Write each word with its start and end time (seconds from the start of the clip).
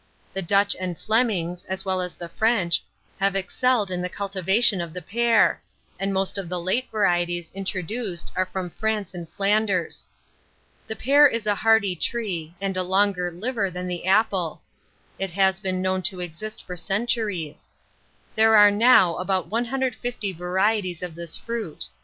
The 0.33 0.41
Dutch 0.41 0.75
and 0.79 0.97
Flemings, 0.97 1.63
as 1.65 1.85
well 1.85 2.01
as 2.01 2.15
the 2.15 2.27
French, 2.27 2.81
have 3.19 3.35
excelled 3.35 3.91
in 3.91 4.01
the 4.01 4.09
cultivation 4.09 4.81
of 4.81 4.95
the 4.95 5.01
pear, 5.03 5.61
and 5.99 6.11
most 6.11 6.39
of 6.39 6.49
the 6.49 6.59
late 6.59 6.89
varieties 6.89 7.51
introduced 7.53 8.31
are 8.35 8.47
from 8.47 8.71
France 8.71 9.13
and 9.13 9.29
Flanders. 9.29 10.07
The 10.87 10.95
pear 10.95 11.27
is 11.27 11.45
a 11.45 11.53
hardy 11.53 11.95
tree, 11.95 12.55
and 12.59 12.75
a 12.75 12.81
longer 12.81 13.29
liver 13.29 13.69
than 13.69 13.87
the 13.87 14.07
apple: 14.07 14.63
it 15.19 15.29
has 15.33 15.59
been 15.59 15.83
known 15.83 16.01
to 16.09 16.19
exist 16.19 16.65
for 16.65 16.75
centuries. 16.75 17.69
There 18.35 18.55
are 18.57 18.71
now 18.71 19.17
about 19.17 19.49
150 19.49 20.33
varieties 20.33 21.03
of 21.03 21.13
this 21.13 21.37
fruit. 21.37 21.85